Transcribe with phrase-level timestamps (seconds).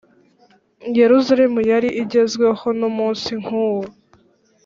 [0.97, 3.85] yerusalemu yari igezweho n’umunsi nk’uwo